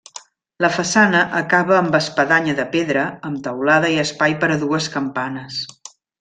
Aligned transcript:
La 0.63 0.69
façana 0.77 1.19
acaba 1.39 1.75
amb 1.79 1.97
espadanya 1.99 2.55
de 2.61 2.65
pedra 2.71 3.03
amb 3.29 3.43
teulada 3.49 3.93
i 3.97 4.01
espai 4.07 4.35
per 4.47 4.51
a 4.55 4.57
dues 4.65 4.89
campanes. 4.97 5.63